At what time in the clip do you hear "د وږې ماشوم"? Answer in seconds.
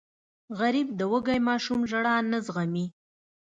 0.99-1.79